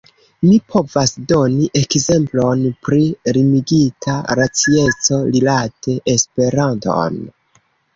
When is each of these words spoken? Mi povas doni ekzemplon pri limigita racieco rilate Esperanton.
Mi 0.45 0.53
povas 0.75 1.13
doni 1.31 1.67
ekzemplon 1.81 2.65
pri 2.89 3.03
limigita 3.39 4.19
racieco 4.43 5.23
rilate 5.33 6.01
Esperanton. 6.19 7.27